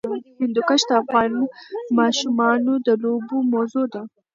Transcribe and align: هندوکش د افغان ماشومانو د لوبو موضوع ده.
هندوکش 0.41 0.81
د 0.89 0.91
افغان 1.01 1.31
ماشومانو 1.97 2.73
د 2.85 2.87
لوبو 3.03 3.37
موضوع 3.53 3.85
ده. 3.93 4.01